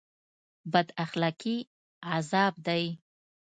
[0.71, 1.57] بد اخلاقي
[2.11, 2.85] عذاب دی